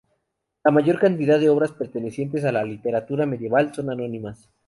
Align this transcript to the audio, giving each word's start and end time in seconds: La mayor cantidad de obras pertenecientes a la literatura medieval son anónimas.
La 0.63 0.71
mayor 0.71 0.97
cantidad 0.97 1.39
de 1.39 1.51
obras 1.51 1.73
pertenecientes 1.73 2.43
a 2.43 2.51
la 2.51 2.63
literatura 2.63 3.27
medieval 3.27 3.71
son 3.71 3.91
anónimas. 3.91 4.49